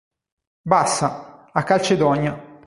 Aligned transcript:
Bassa, 0.65 1.45
a 1.53 1.63
Calcedonia. 1.63 2.57